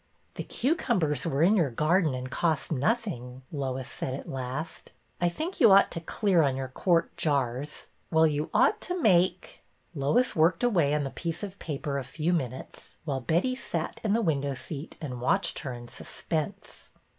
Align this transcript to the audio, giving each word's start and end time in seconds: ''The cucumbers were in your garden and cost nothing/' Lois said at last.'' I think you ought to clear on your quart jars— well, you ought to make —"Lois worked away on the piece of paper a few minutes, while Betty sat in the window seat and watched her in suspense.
''The 0.33 0.43
cucumbers 0.43 1.27
were 1.27 1.43
in 1.43 1.55
your 1.55 1.69
garden 1.69 2.15
and 2.15 2.31
cost 2.31 2.71
nothing/' 2.71 3.43
Lois 3.51 3.87
said 3.87 4.15
at 4.15 4.27
last.'' 4.27 4.93
I 5.21 5.29
think 5.29 5.59
you 5.59 5.71
ought 5.71 5.91
to 5.91 5.99
clear 6.01 6.41
on 6.41 6.55
your 6.55 6.69
quart 6.69 7.15
jars— 7.17 7.89
well, 8.11 8.25
you 8.25 8.49
ought 8.51 8.81
to 8.81 8.99
make 8.99 9.61
—"Lois 9.93 10.35
worked 10.35 10.63
away 10.63 10.95
on 10.95 11.03
the 11.03 11.11
piece 11.11 11.43
of 11.43 11.59
paper 11.59 11.99
a 11.99 12.03
few 12.03 12.33
minutes, 12.33 12.97
while 13.05 13.21
Betty 13.21 13.55
sat 13.55 14.01
in 14.03 14.13
the 14.13 14.23
window 14.23 14.55
seat 14.55 14.97
and 14.99 15.21
watched 15.21 15.59
her 15.59 15.71
in 15.73 15.87
suspense. 15.87 16.89